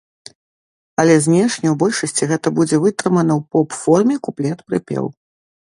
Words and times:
Але 1.03 1.17
знешне 1.25 1.67
ў 1.73 1.75
большасці 1.85 2.23
гэта 2.33 2.47
будзе 2.61 2.75
вытрымана 2.87 3.33
ў 3.39 3.41
поп-форме 3.55 4.15
куплет-прыпеў. 4.29 5.05